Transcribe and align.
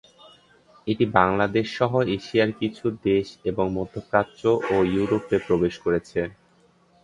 এটি 0.87 1.05
বাংলাদেশসহ 1.17 1.91
এশিয়ার 2.15 2.51
কিছু 2.59 2.85
দেশ 3.03 3.27
এবং 3.45 3.65
মধ্যপ্রাচ্য 3.77 4.41
ও 4.69 4.85
ইউরোপে 4.93 5.37
প্রবেশ 5.47 5.73
করেছে। 5.85 6.19